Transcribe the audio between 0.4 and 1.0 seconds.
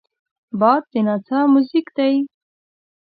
باد د